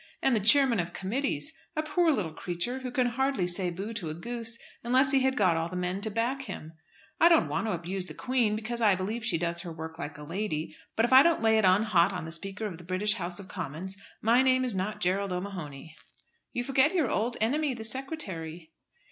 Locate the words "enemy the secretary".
17.39-18.73